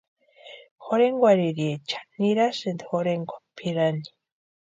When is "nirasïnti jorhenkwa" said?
2.25-3.37